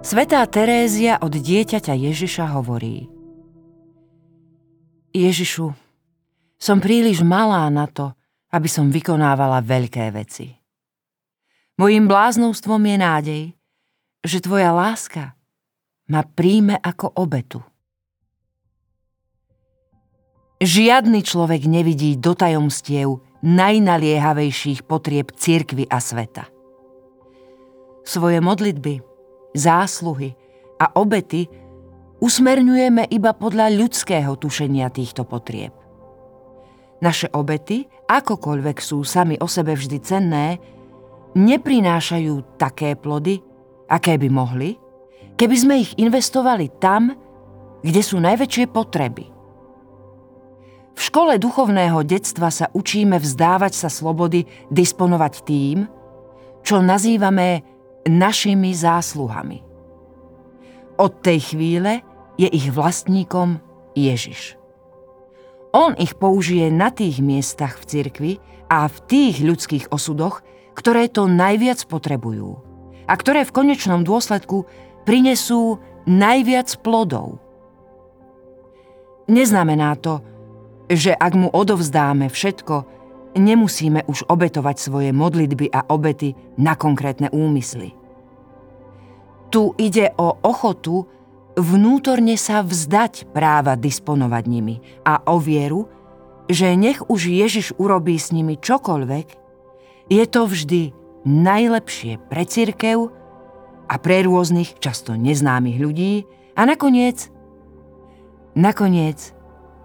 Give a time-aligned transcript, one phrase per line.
[0.00, 3.04] Svetá Terézia od dieťaťa Ježiša hovorí
[5.12, 5.76] Ježišu,
[6.56, 8.16] som príliš malá na to,
[8.48, 10.56] aby som vykonávala veľké veci.
[11.76, 13.42] Mojím bláznovstvom je nádej,
[14.24, 15.36] že tvoja láska
[16.08, 17.60] ma príjme ako obetu.
[20.64, 26.48] Žiadny človek nevidí do tajomstiev najnaliehavejších potrieb cirkvy a sveta.
[28.08, 29.04] Svoje modlitby–
[29.56, 30.34] zásluhy
[30.80, 31.48] a obety
[32.20, 35.72] usmerňujeme iba podľa ľudského tušenia týchto potrieb.
[37.00, 40.60] Naše obety, akokoľvek sú sami o sebe vždy cenné,
[41.32, 43.40] neprinášajú také plody,
[43.88, 44.76] aké by mohli,
[45.40, 47.16] keby sme ich investovali tam,
[47.80, 49.32] kde sú najväčšie potreby.
[50.92, 55.88] V škole duchovného detstva sa učíme vzdávať sa slobody disponovať tým,
[56.60, 57.64] čo nazývame
[58.08, 59.60] našimi zásluhami.
[61.00, 62.04] Od tej chvíle
[62.36, 63.60] je ich vlastníkom
[63.96, 64.56] Ježiš.
[65.70, 68.32] On ich použije na tých miestach v cirkvi
[68.66, 70.42] a v tých ľudských osudoch,
[70.74, 72.58] ktoré to najviac potrebujú
[73.06, 74.66] a ktoré v konečnom dôsledku
[75.02, 77.42] prinesú najviac plodov.
[79.30, 80.22] Neznamená to,
[80.90, 82.99] že ak mu odovzdáme všetko,
[83.36, 87.94] nemusíme už obetovať svoje modlitby a obety na konkrétne úmysly.
[89.50, 91.10] Tu ide o ochotu
[91.58, 95.90] vnútorne sa vzdať práva disponovať nimi a o vieru,
[96.50, 99.26] že nech už Ježiš urobí s nimi čokoľvek,
[100.10, 100.82] je to vždy
[101.26, 103.14] najlepšie pre cirkev
[103.90, 107.30] a pre rôznych, často neznámych ľudí a nakoniec,
[108.54, 109.34] nakoniec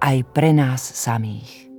[0.00, 1.69] aj pre nás samých.